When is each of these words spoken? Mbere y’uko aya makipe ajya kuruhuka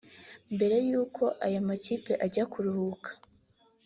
Mbere 0.55 0.75
y’uko 0.89 1.23
aya 1.45 1.61
makipe 1.67 2.11
ajya 2.25 2.43
kuruhuka 2.51 3.09